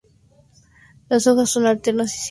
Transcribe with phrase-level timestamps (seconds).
[1.09, 2.19] Las hojas son alternas y simples.